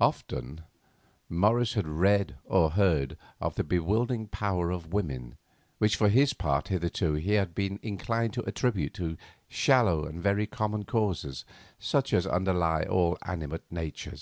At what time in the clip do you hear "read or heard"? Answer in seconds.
1.86-3.16